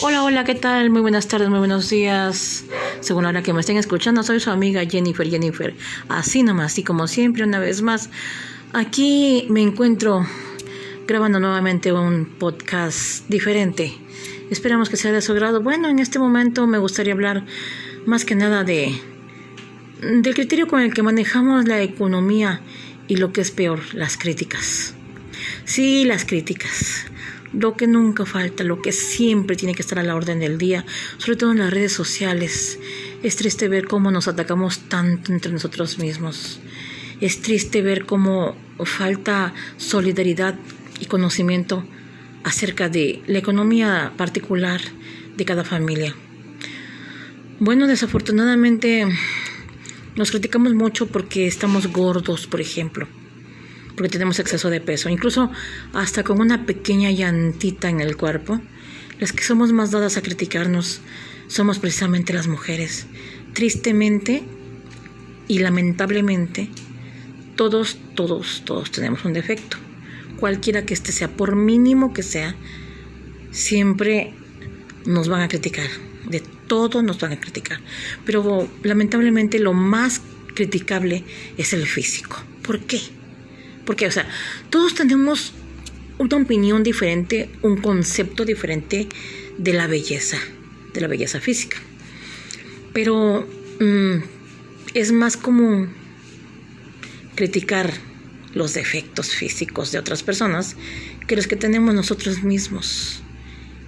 [0.00, 0.88] Hola, hola, ¿qué tal?
[0.88, 2.64] Muy buenas tardes, muy buenos días.
[3.00, 5.74] Según la hora que me estén escuchando, soy su amiga Jennifer Jennifer.
[6.08, 8.08] Así nomás, y como siempre, una vez más,
[8.72, 10.26] aquí me encuentro
[11.06, 13.92] grabando nuevamente un podcast diferente.
[14.50, 15.60] Esperamos que sea de su agrado.
[15.60, 17.44] Bueno, en este momento me gustaría hablar
[18.06, 18.98] más que nada de
[20.00, 22.62] del criterio con el que manejamos la economía
[23.06, 24.94] y lo que es peor, las críticas.
[25.66, 27.04] Sí, las críticas
[27.52, 30.84] lo que nunca falta, lo que siempre tiene que estar a la orden del día,
[31.18, 32.78] sobre todo en las redes sociales.
[33.22, 36.60] Es triste ver cómo nos atacamos tanto entre nosotros mismos.
[37.20, 40.54] Es triste ver cómo falta solidaridad
[41.00, 41.84] y conocimiento
[42.44, 44.80] acerca de la economía particular
[45.36, 46.14] de cada familia.
[47.58, 49.06] Bueno, desafortunadamente
[50.16, 53.06] nos criticamos mucho porque estamos gordos, por ejemplo
[54.00, 55.50] porque tenemos exceso de peso, incluso
[55.92, 58.58] hasta con una pequeña llantita en el cuerpo.
[59.18, 61.02] Las que somos más dadas a criticarnos
[61.48, 63.06] somos precisamente las mujeres.
[63.52, 64.42] Tristemente
[65.48, 66.70] y lamentablemente,
[67.56, 69.76] todos, todos, todos tenemos un defecto.
[70.38, 72.54] Cualquiera que este sea, por mínimo que sea,
[73.50, 74.32] siempre
[75.04, 75.88] nos van a criticar.
[76.26, 77.80] De todo nos van a criticar.
[78.24, 80.22] Pero lamentablemente lo más
[80.54, 81.22] criticable
[81.58, 82.42] es el físico.
[82.62, 83.19] ¿Por qué?
[83.90, 84.24] Porque, o sea,
[84.70, 85.52] todos tenemos
[86.18, 89.08] una opinión diferente, un concepto diferente
[89.58, 90.38] de la belleza,
[90.94, 91.76] de la belleza física.
[92.92, 93.48] Pero
[93.80, 94.18] mm,
[94.94, 95.88] es más común
[97.34, 97.92] criticar
[98.54, 100.76] los defectos físicos de otras personas
[101.26, 103.24] que los que tenemos nosotros mismos.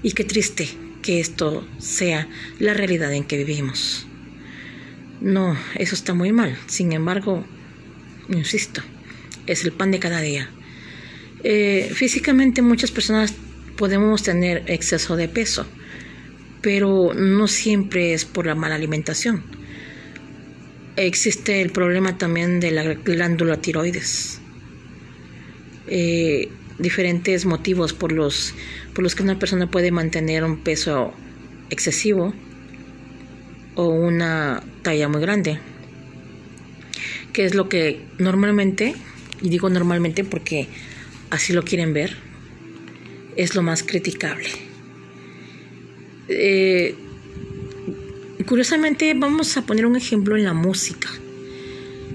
[0.02, 0.68] Y qué triste
[1.00, 2.26] que esto sea
[2.58, 4.04] la realidad en que vivimos.
[5.20, 6.58] No, eso está muy mal.
[6.66, 7.44] Sin embargo,
[8.28, 8.82] insisto,
[9.46, 10.48] es el pan de cada día.
[11.44, 13.34] Eh, físicamente muchas personas
[13.76, 15.66] podemos tener exceso de peso,
[16.60, 19.42] pero no siempre es por la mala alimentación.
[20.96, 24.40] Existe el problema también de la glándula tiroides.
[25.88, 28.54] Eh, diferentes motivos por los,
[28.94, 31.12] por los que una persona puede mantener un peso
[31.70, 32.34] excesivo
[33.74, 35.58] o una talla muy grande,
[37.32, 38.94] que es lo que normalmente
[39.42, 40.68] y digo normalmente porque
[41.30, 42.16] así lo quieren ver,
[43.36, 44.48] es lo más criticable.
[46.28, 46.94] Eh,
[48.46, 51.08] curiosamente, vamos a poner un ejemplo en la música.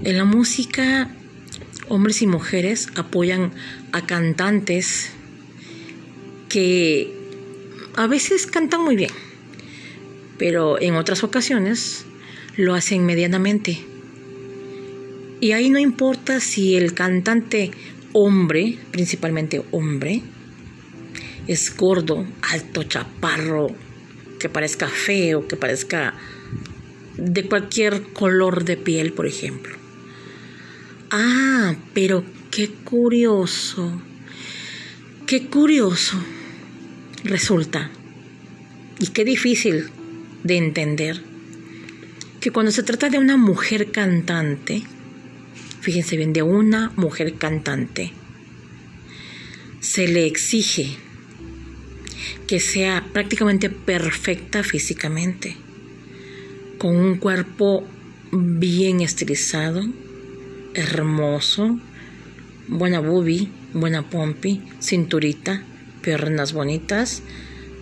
[0.04, 1.10] En la música,
[1.90, 3.52] hombres y mujeres apoyan
[3.92, 5.10] a cantantes
[6.50, 7.14] que
[7.96, 9.12] a veces cantan muy bien,
[10.38, 12.06] pero en otras ocasiones
[12.56, 13.97] lo hacen medianamente
[15.40, 17.72] y ahí no importa si el cantante
[18.14, 20.24] hombre, principalmente hombre,
[21.48, 23.68] es gordo, alto, chaparro,
[24.40, 26.14] que parezca feo, que parezca
[27.18, 29.76] de cualquier color de piel, por ejemplo.
[31.12, 34.02] Ah, pero qué curioso,
[35.26, 36.18] qué curioso
[37.24, 37.92] resulta
[39.00, 39.90] y qué difícil
[40.44, 41.22] de entender
[42.40, 44.84] que cuando se trata de una mujer cantante,
[45.82, 48.14] fíjense bien, de una mujer cantante.
[49.80, 50.98] Se le exige
[52.48, 55.56] que sea prácticamente perfecta físicamente,
[56.78, 57.86] con un cuerpo
[58.32, 59.86] bien estilizado,
[60.74, 61.80] hermoso,
[62.68, 65.64] buena boobie, buena pompi, cinturita,
[66.02, 67.22] piernas bonitas,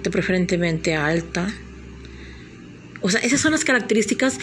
[0.04, 1.54] de preferentemente alta.
[3.02, 4.40] O sea, esas son las características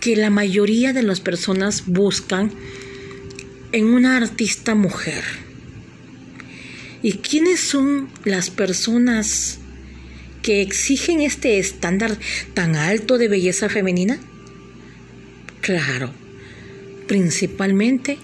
[0.00, 2.52] que la mayoría de las personas buscan
[3.72, 5.22] en una artista mujer.
[7.02, 9.58] ¿Y quiénes son las personas
[10.42, 12.16] que exigen este estándar
[12.54, 14.18] tan alto de belleza femenina?
[15.60, 16.12] Claro,
[17.06, 18.18] principalmente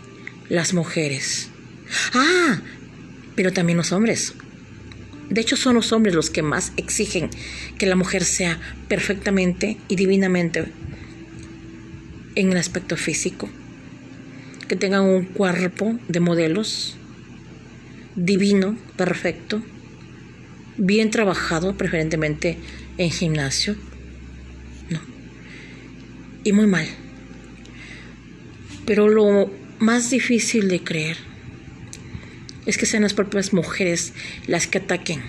[0.48, 1.50] las mujeres.
[2.14, 2.60] Ah,
[3.36, 4.34] pero también los hombres.
[5.28, 7.30] De hecho, son los hombres los que más exigen
[7.78, 10.66] que la mujer sea perfectamente y divinamente
[12.34, 13.48] en el aspecto físico
[14.66, 16.96] que tengan un cuerpo de modelos
[18.16, 19.62] divino, perfecto,
[20.76, 22.58] bien trabajado, preferentemente
[22.98, 23.76] en gimnasio.
[24.90, 25.00] No.
[26.44, 26.86] Y muy mal.
[28.86, 31.16] Pero lo más difícil de creer
[32.66, 34.12] es que sean las propias mujeres
[34.46, 35.22] las que ataquen.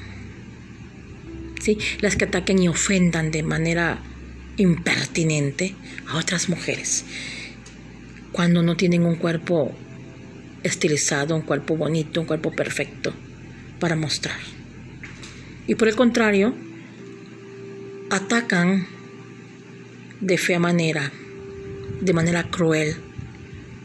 [1.62, 1.78] ¿Sí?
[2.00, 4.00] Las que ataquen y ofendan de manera
[4.58, 5.76] impertinente
[6.08, 7.06] a otras mujeres
[8.36, 9.72] cuando no tienen un cuerpo
[10.62, 13.14] estilizado, un cuerpo bonito, un cuerpo perfecto
[13.80, 14.36] para mostrar.
[15.68, 16.54] Y por el contrario,
[18.10, 18.88] atacan
[20.20, 21.14] de fea manera,
[22.02, 22.98] de manera cruel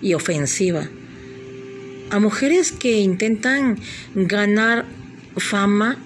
[0.02, 0.88] y ofensiva
[2.10, 3.78] a mujeres que intentan
[4.16, 4.84] ganar
[5.36, 5.96] fama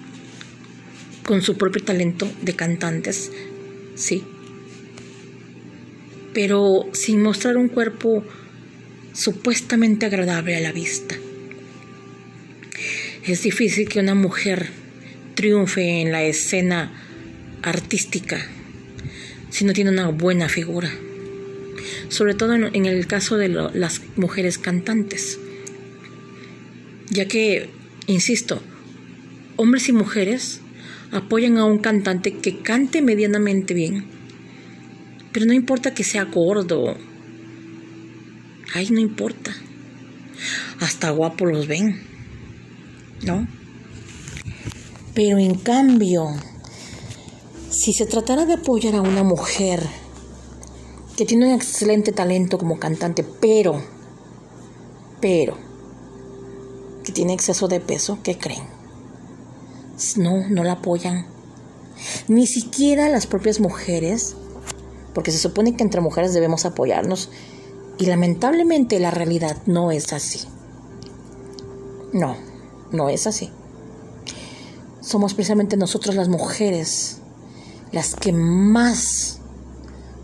[1.25, 3.31] con su propio talento de cantantes,
[3.95, 4.23] sí,
[6.35, 8.23] pero sin mostrar un cuerpo
[9.13, 11.15] supuestamente agradable a la vista.
[13.25, 14.67] Es difícil que una mujer
[15.33, 16.91] triunfe en la escena
[17.63, 18.45] artística
[19.55, 20.91] si no tiene una buena figura,
[22.09, 25.39] sobre todo en, el caso de las mujeres cantantes,
[27.09, 27.69] ya que,
[28.05, 28.61] insisto,
[29.55, 30.59] hombres y mujeres
[31.11, 34.14] apoyan a un cantante que cante medianamente bien,
[35.35, 36.95] pero no importa que sea gordo,
[38.73, 39.53] ay, no importa,
[40.79, 42.01] hasta guapo los ven
[43.21, 43.45] ¿no?
[45.13, 46.27] Pero en cambio,
[47.69, 49.85] si se tratara de apoyar a una mujer
[51.17, 53.83] que tiene un excelente talento como cantante, pero,
[55.19, 55.57] pero,
[57.03, 58.63] que tiene exceso de peso, ¿qué creen?
[60.15, 61.27] No, no la apoyan.
[62.29, 64.37] Ni siquiera las propias mujeres,
[65.15, 67.29] porque se supone que entre mujeres debemos apoyarnos,
[67.97, 70.41] y lamentablemente la realidad no es así.
[72.13, 72.35] No.
[72.91, 73.49] No es así.
[75.01, 77.17] Somos precisamente nosotros las mujeres
[77.91, 79.39] las que más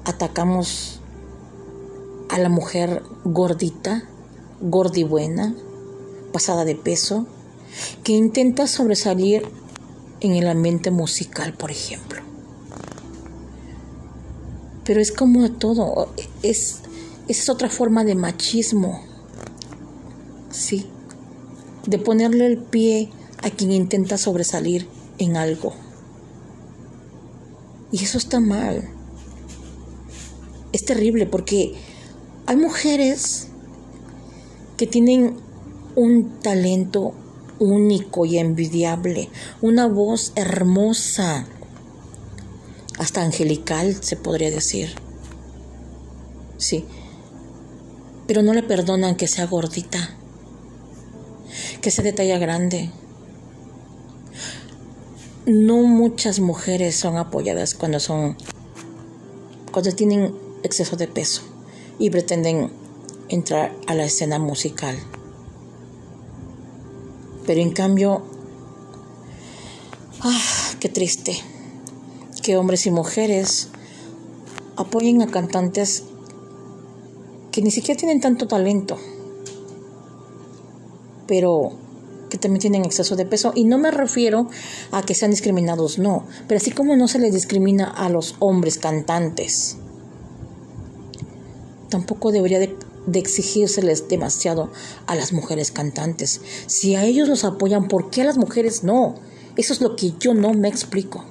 [0.05, 0.99] atacamos
[2.29, 4.03] a la mujer gordita,
[4.61, 5.55] gordibuena,
[6.31, 7.27] pasada de peso,
[8.03, 9.47] que intenta sobresalir
[10.21, 12.21] en el ambiente musical, por ejemplo.
[14.85, 16.79] Pero es como todo, es,
[17.27, 19.01] es otra forma de machismo.
[20.49, 20.87] Sí
[21.85, 23.09] de ponerle el pie
[23.41, 24.87] a quien intenta sobresalir
[25.17, 25.73] en algo.
[27.91, 28.89] Y eso está mal.
[30.71, 31.73] Es terrible porque
[32.45, 33.47] hay mujeres
[34.77, 35.35] que tienen
[35.95, 37.13] un talento
[37.59, 39.29] único y envidiable,
[39.61, 41.45] una voz hermosa,
[43.01, 44.93] hasta angelical se podría decir.
[46.57, 46.85] Sí,
[48.27, 50.15] pero no le perdonan que sea gordita
[51.81, 52.91] que sea de talla grande.
[55.47, 58.37] No muchas mujeres son apoyadas cuando son
[59.71, 61.41] cuando tienen exceso de peso
[61.97, 62.71] y pretenden
[63.29, 64.95] entrar a la escena musical.
[67.47, 68.21] Pero en cambio,
[70.19, 71.50] ah, qué triste
[72.41, 73.69] que hombres y mujeres
[74.75, 76.03] apoyen a cantantes
[77.51, 78.97] que ni siquiera tienen tanto talento
[81.31, 81.71] pero
[82.29, 83.53] que también tienen exceso de peso.
[83.55, 84.49] Y no me refiero
[84.91, 86.25] a que sean discriminados, no.
[86.45, 89.77] Pero así como no se les discrimina a los hombres cantantes,
[91.87, 92.75] tampoco debería de,
[93.13, 94.73] exigírseles demasiado
[95.07, 96.41] a las mujeres cantantes.
[96.67, 99.15] Si a ellos los apoyan, ¿por qué a las mujeres no?
[99.55, 101.23] Eso es lo que yo no me explico.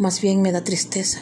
[0.00, 1.20] Más bien me da tristeza.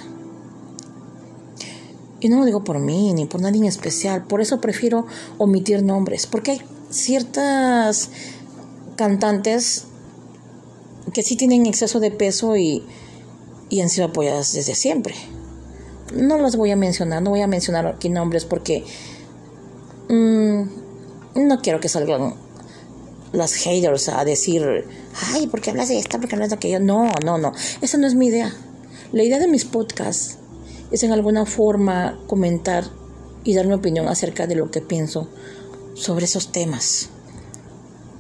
[2.21, 5.05] Y no lo digo por mí ni por nadie en especial, por eso prefiero
[5.37, 8.11] omitir nombres, porque hay ciertas
[8.95, 9.87] cantantes
[11.13, 12.85] que sí tienen exceso de peso y,
[13.83, 15.17] han sido apoyadas desde siempre.
[16.15, 18.85] No las voy a mencionar, no voy a mencionar aquí nombres porque
[20.09, 20.63] mm,
[21.49, 22.37] no quiero que salgan
[23.33, 24.87] las haters a decir,
[25.35, 26.19] ay, ¿por qué hablas de esta?
[26.21, 26.79] ¿Por qué hablas de aquello?
[26.79, 27.53] No, no, no.
[27.81, 28.55] Esa no es mi idea.
[29.13, 30.39] La idea de mis podcasts
[30.91, 32.85] es en alguna forma comentar
[33.43, 35.31] y dar mi opinión acerca de lo que pienso
[35.95, 37.09] sobre esos temas.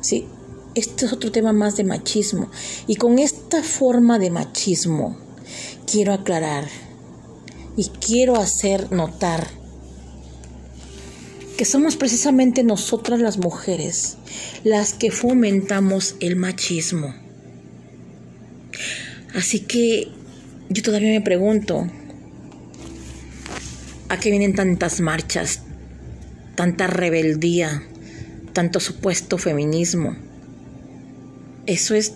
[0.00, 0.26] Sí,
[0.74, 2.50] este es otro tema más de machismo.
[2.86, 5.18] Y con esta forma de machismo
[5.90, 6.66] quiero aclarar
[7.76, 9.46] y quiero hacer notar
[11.58, 14.16] que somos precisamente nosotras las mujeres
[14.64, 17.14] las que fomentamos el machismo.
[19.34, 20.17] Así que
[20.68, 21.86] yo todavía me pregunto,
[24.08, 25.62] ¿a qué vienen tantas marchas,
[26.54, 27.82] tanta rebeldía,
[28.52, 30.16] tanto supuesto feminismo.
[31.66, 32.14] Eso es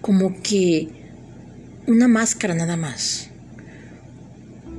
[0.00, 0.88] como que
[1.86, 3.28] una máscara nada más,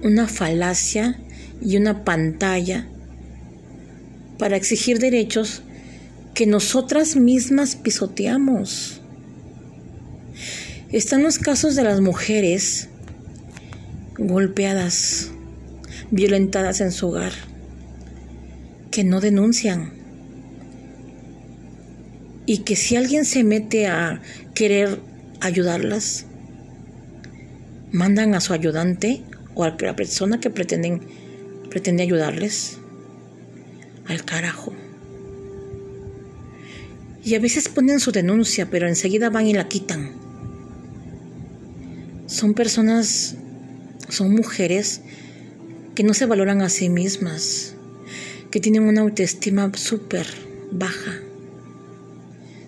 [0.04, 1.18] una falacia
[1.62, 2.86] y una pantalla
[4.38, 5.62] para exigir derechos
[6.34, 9.03] que nosotras mismas pisoteamos.
[10.94, 12.88] Están los casos de las mujeres
[14.16, 15.32] golpeadas,
[16.12, 17.34] violentadas en su hogar
[18.92, 19.92] que no denuncian.
[22.46, 24.22] Y que si alguien se mete a
[24.54, 25.00] querer
[25.42, 26.28] ayudarlas.
[27.92, 29.24] Mandan a su ayudante
[29.56, 31.02] o a la persona que pretenden,
[31.72, 32.78] pretende ayudarles
[34.06, 34.74] al carajo.
[37.24, 40.33] Y a veces ponen su denuncia, pero enseguida van y la quitan.
[42.34, 43.36] Son personas,
[44.10, 45.02] son mujeres
[45.94, 47.75] que no se valoran a sí mismas,
[48.50, 50.25] que tienen una autoestima súper
[50.72, 51.20] baja.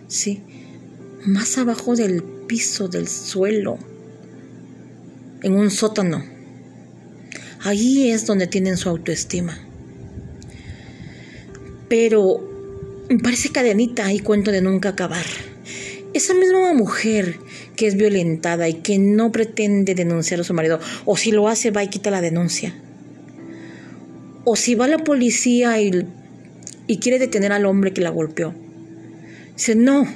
[0.07, 0.43] Sí,
[1.25, 3.79] más abajo del piso, del suelo,
[5.41, 6.23] en un sótano.
[7.63, 9.57] Allí es donde tienen su autoestima.
[11.89, 12.47] Pero
[13.23, 15.25] parece cadenita y cuento de nunca acabar.
[16.15, 17.39] Esa misma mujer
[17.75, 21.71] que es violentada y que no pretende denunciar a su marido, o si lo hace
[21.71, 22.73] va y quita la denuncia.
[24.45, 26.07] O si va la policía y,
[26.87, 28.55] y quiere detener al hombre que la golpeó.
[29.57, 30.07] Dice, no,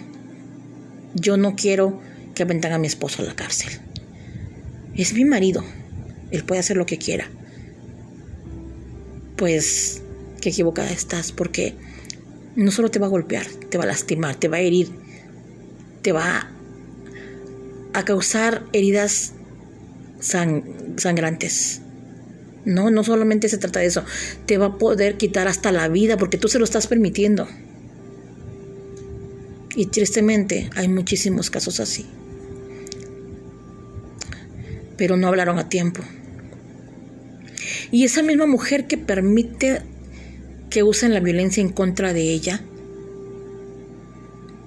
[1.16, 2.00] yo no quiero
[2.34, 3.74] que aventan a mi esposo a la cárcel.
[4.96, 5.66] Es mi marido,
[6.32, 7.30] él puede hacer lo que quiera.
[9.36, 10.02] Pues
[10.40, 11.76] qué equivocada estás, porque
[12.56, 15.09] no solo te va a golpear, te va a lastimar, te va a herir,
[16.02, 16.50] te va
[17.94, 19.34] a causar heridas
[20.20, 21.82] sangrantes.
[22.66, 24.04] No, no solamente se trata de eso,
[24.46, 27.48] te va a poder quitar hasta la vida porque tú se lo estás permitiendo.
[29.76, 32.06] Y tristemente hay muchísimos casos así.
[34.98, 36.04] Pero no hablaron a tiempo.
[37.92, 39.82] Y esa misma mujer que permite
[40.70, 42.62] que usen la violencia en contra de ella,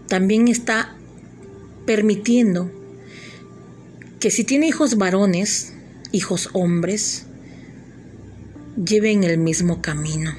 [0.08, 0.96] también está
[1.86, 2.70] permitiendo
[4.20, 5.72] que si tiene hijos varones,
[6.12, 7.26] hijos hombres,
[8.76, 10.32] lleven el mismo camino.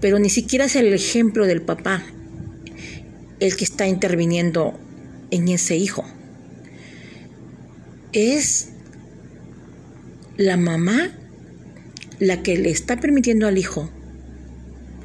[0.00, 2.04] Pero ni siquiera es el ejemplo del papá
[3.40, 4.78] el que está interviniendo
[5.30, 6.04] en ese hijo.
[8.12, 8.70] Es
[10.36, 11.10] la mamá
[12.18, 13.90] la que le está permitiendo al hijo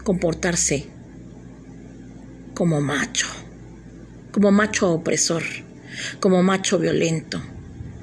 [0.03, 0.87] comportarse
[2.53, 3.27] como macho,
[4.33, 5.43] como macho opresor,
[6.19, 7.41] como macho violento,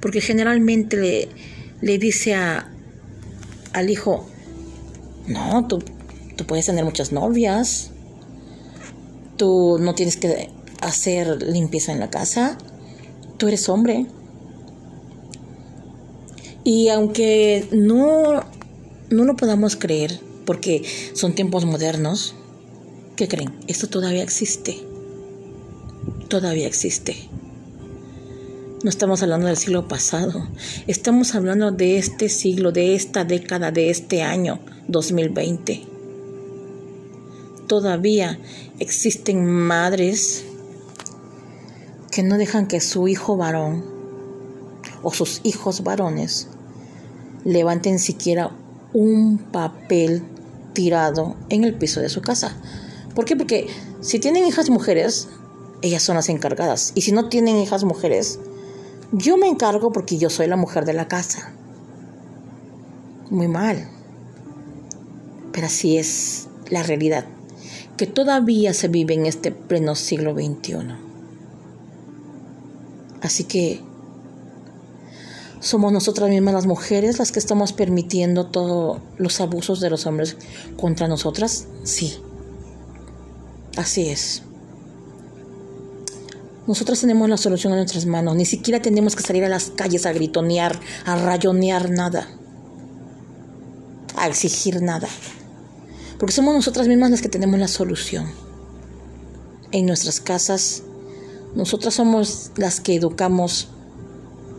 [0.00, 1.28] porque generalmente
[1.82, 2.70] le, dice a,
[3.74, 4.26] al hijo,
[5.26, 5.84] no, tú,
[6.36, 7.90] tú puedes tener muchas novias,
[9.36, 10.48] tú no tienes que
[10.80, 12.56] hacer limpieza en la casa,
[13.36, 14.06] tú eres hombre.
[16.64, 18.44] Y aunque no
[19.10, 20.82] no lo podamos creer porque
[21.14, 22.34] son tiempos modernos,
[23.16, 23.52] ¿qué creen?
[23.66, 24.89] Esto todavía existe.
[26.30, 27.28] Todavía existe.
[28.84, 30.46] No estamos hablando del siglo pasado,
[30.86, 35.82] estamos hablando de este siglo, de esta década, de este año 2020.
[37.66, 38.38] Todavía
[38.78, 40.44] existen madres
[42.12, 43.84] que no dejan que su hijo varón
[45.02, 46.46] o sus hijos varones
[47.44, 48.56] levanten siquiera
[48.92, 50.22] un papel
[50.74, 52.56] tirado en el piso de su casa.
[53.16, 53.34] ¿Por qué?
[53.34, 53.66] Porque
[54.00, 55.28] si tienen hijas mujeres,
[55.82, 56.92] ellas son las encargadas.
[56.94, 58.38] Y si no tienen hijas mujeres,
[59.12, 61.52] yo me encargo porque yo soy la mujer de la casa.
[63.30, 63.88] Muy mal.
[65.52, 67.26] Pero así es la realidad,
[67.96, 70.94] que todavía se vive en este pleno siglo XXI.
[73.20, 73.82] Así que
[75.60, 80.38] ¿Somos nosotras mismas las mujeres las que estamos permitiendo todos los abusos de los hombres
[80.78, 81.66] contra nosotras?
[81.84, 82.16] Sí.
[83.76, 84.42] Así es.
[86.70, 88.36] Nosotras tenemos la solución en nuestras manos.
[88.36, 92.28] Ni siquiera tenemos que salir a las calles a gritonear, a rayonear nada,
[94.14, 95.08] a exigir nada.
[96.16, 98.30] Porque somos nosotras mismas las que tenemos la solución.
[99.72, 100.84] En nuestras casas,
[101.56, 103.70] nosotras somos las que educamos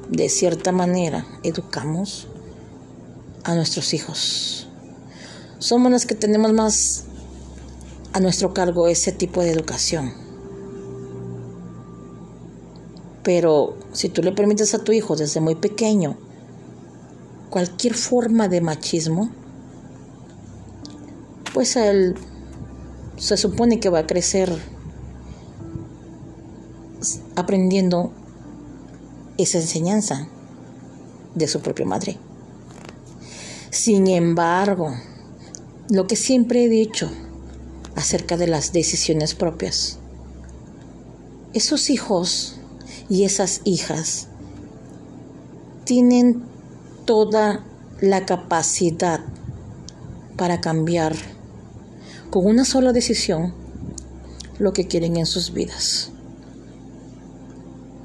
[0.09, 2.27] de cierta manera educamos
[3.45, 4.67] a nuestros hijos.
[5.59, 7.05] Somos los que tenemos más
[8.11, 10.30] a nuestro cargo ese tipo de educación.
[13.23, 16.17] Pero si tú le permites a tu hijo desde muy pequeño
[17.49, 19.29] cualquier forma de machismo,
[21.53, 22.15] pues él
[23.17, 24.51] se supone que va a crecer
[27.35, 28.11] aprendiendo
[29.37, 30.27] esa enseñanza
[31.35, 32.17] de su propia madre.
[33.69, 34.93] Sin embargo,
[35.89, 37.11] lo que siempre he dicho
[37.95, 39.97] acerca de las decisiones propias,
[41.53, 42.60] esos hijos
[43.11, 44.29] y esas hijas
[45.83, 46.43] tienen
[47.03, 47.65] toda
[47.99, 49.19] la capacidad
[50.37, 51.13] para cambiar
[52.29, 53.53] con una sola decisión
[54.59, 56.11] lo que quieren en sus vidas.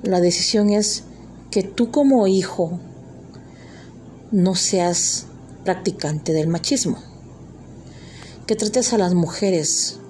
[0.03, 1.05] La decisión es
[1.53, 2.81] que tú como hijo
[4.33, 5.27] no seas
[5.63, 6.99] practicante del machismo,
[8.49, 10.01] que trates a las mujeres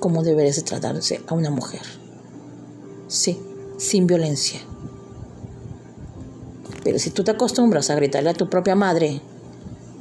[0.00, 1.82] como deberes de tratarse a una mujer.
[3.08, 3.38] Sí,
[3.78, 4.60] sin violencia.
[6.84, 9.20] Pero si tú te acostumbras a gritarle a tu propia madre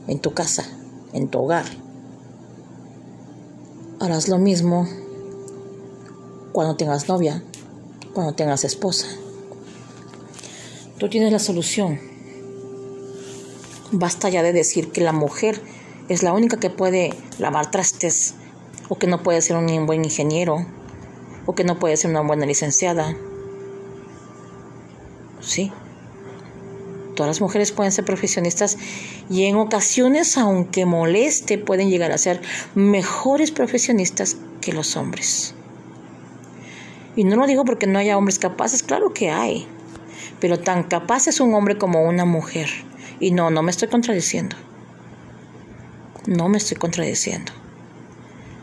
[0.08, 0.66] en tu casa,
[1.14, 1.66] en tu hogar,
[4.00, 4.88] harás lo mismo
[6.52, 7.44] cuando tengas novia,
[8.14, 9.08] cuando tengas esposa.
[10.98, 12.00] Tú tienes la solución.
[13.92, 15.62] Basta ya de decir que la mujer
[16.08, 18.36] es la única que puede lavar trastes,
[18.90, 20.66] o que no puede ser un buen ingeniero,
[21.46, 23.16] o que no puede ser una buena licenciada.
[25.46, 25.72] Sí.
[27.16, 28.78] Todas las mujeres pueden ser profesionistas
[29.30, 32.42] y en ocasiones, aunque moleste, pueden llegar a ser
[32.74, 35.54] mejores profesionistas que los hombres.
[37.16, 39.66] Y no lo digo porque no haya hombres capaces, claro que hay,
[40.42, 42.70] pero tan capaz es un hombre como una mujer.
[43.22, 44.58] Y no, no me estoy contradiciendo.
[46.28, 47.54] No me estoy contradiciendo.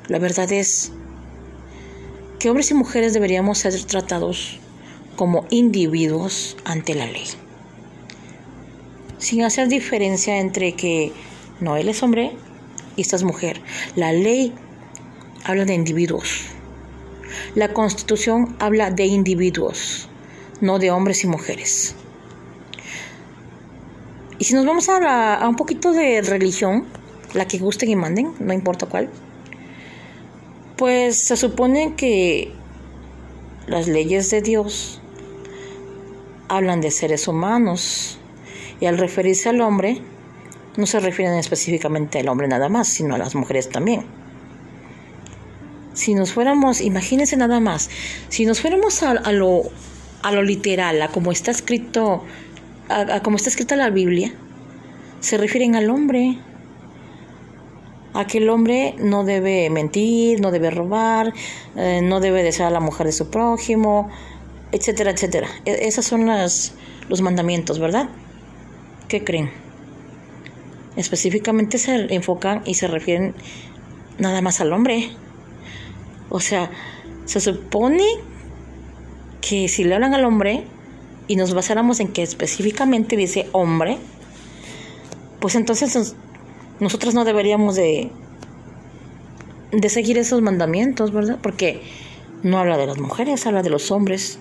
[0.09, 0.93] La verdad es
[2.39, 4.61] que hombres y mujeres deberíamos ser tratados
[5.23, 7.29] como individuos ante la ley.
[9.19, 11.13] Sin hacer diferencia entre que
[11.61, 12.33] no, él es hombre
[12.97, 13.63] y esta es mujer.
[13.95, 14.53] La ley
[15.45, 16.47] habla de individuos.
[17.55, 20.09] La constitución habla de individuos,
[20.61, 21.95] no de hombres y mujeres.
[24.41, 26.85] Y si nos vamos a, a un poquito de religión,
[27.33, 29.09] la que gusten y manden, no importa cuál,
[30.77, 32.53] pues se supone que
[33.69, 34.99] las leyes de Dios
[36.53, 38.19] hablan de seres humanos
[38.79, 40.03] y al referirse al hombre
[40.77, 44.05] no se refieren específicamente al hombre nada más, sino a las mujeres también.
[45.95, 47.91] Si nos fuéramos, imagínense nada más,
[48.29, 49.63] si nos fuéramos a, lo,
[50.23, 52.25] a lo literal, a como está escrito,
[52.89, 54.33] a, como está escrita la Biblia,
[55.21, 56.39] se refieren al hombre,
[58.15, 61.33] a que el hombre no debe mentir, no debe robar,
[61.77, 64.11] eh, no debe desear a la mujer de su prójimo,
[64.73, 65.49] etcétera, etcétera.
[65.65, 66.75] E, esos son las,
[67.09, 68.09] los mandamientos, ¿verdad?
[69.09, 69.51] ¿Qué creen?
[70.97, 73.35] Específicamente se enfocan y se refieren
[74.19, 75.11] nada más al hombre.
[76.29, 76.71] O sea,
[77.25, 78.05] se supone
[79.41, 80.65] que si le hablan al hombre
[81.29, 83.99] y nos basáramos en que específicamente dice hombre,
[85.41, 86.15] pues entonces
[86.81, 88.11] nosotros no deberíamos de,
[89.73, 91.39] de seguir esos mandamientos, ¿verdad?
[91.43, 91.83] Porque
[92.43, 94.39] no habla de las mujeres, habla de los hombres.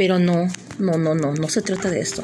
[0.00, 2.22] Pero no, no, no, no, no se trata de esto.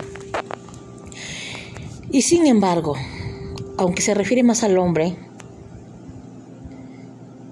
[2.10, 2.94] Y sin embargo,
[3.76, 5.14] aunque se refiere más al hombre,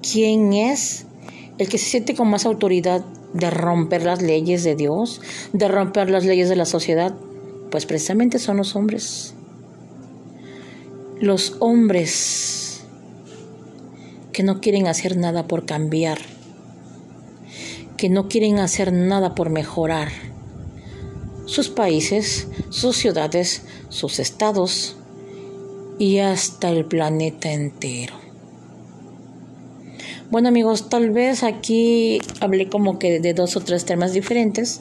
[0.00, 1.04] ¿quién es
[1.58, 5.20] el que se siente con más autoridad de romper las leyes de Dios,
[5.52, 7.14] de romper las leyes de la sociedad?
[7.70, 9.34] Pues precisamente son los hombres
[11.20, 12.82] los hombres
[14.32, 16.18] que no quieren hacer nada por cambiar,
[17.96, 20.08] que no quieren hacer nada por mejorar
[21.46, 24.96] sus países, sus ciudades, sus estados
[25.98, 28.14] y hasta el planeta entero.
[30.30, 34.80] Bueno amigos, tal vez aquí hablé como que de dos o tres temas diferentes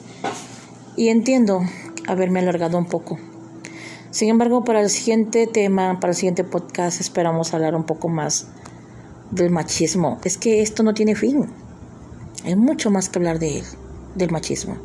[0.96, 1.60] y entiendo
[2.08, 3.18] haberme alargado un poco.
[4.10, 8.46] Sin embargo, para el siguiente tema, para el siguiente podcast, esperamos hablar un poco más
[9.32, 10.20] del machismo.
[10.24, 11.50] Es que esto no tiene fin.
[12.44, 13.64] Hay mucho más que hablar de él,
[14.14, 14.76] del machismo.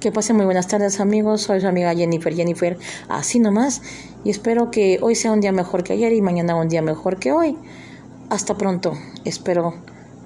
[0.00, 3.80] Que pasen muy buenas tardes amigos, soy su amiga Jennifer Jennifer, así nomás,
[4.22, 7.18] y espero que hoy sea un día mejor que ayer y mañana un día mejor
[7.18, 7.56] que hoy.
[8.28, 8.92] Hasta pronto,
[9.24, 9.74] espero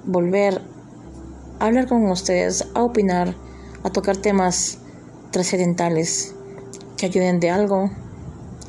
[0.03, 0.61] volver
[1.59, 3.35] a hablar con ustedes, a opinar,
[3.83, 4.79] a tocar temas
[5.31, 6.35] trascendentales
[6.97, 7.89] que ayuden de algo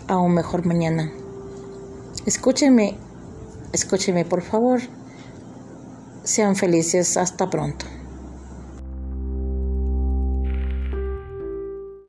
[0.07, 1.11] a un mejor mañana.
[2.25, 2.97] Escúchenme,
[3.73, 4.81] escúchenme por favor.
[6.25, 7.87] Sean felices, hasta pronto.